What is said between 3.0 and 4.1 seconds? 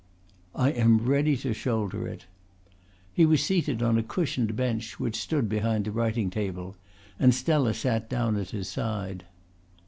He was seated on a